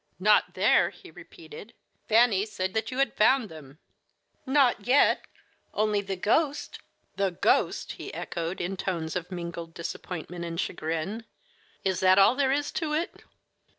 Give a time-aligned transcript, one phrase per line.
[0.19, 1.75] "Not there!" he repeated.
[2.07, 3.77] "Fanny said that you had found them."
[4.47, 5.25] "Not yet;
[5.75, 6.79] only the ghost"
[7.17, 11.25] "The ghost!" he echoed, in tones of mingled disappointment and chagrin.
[11.85, 13.23] "Is that all there is to it?"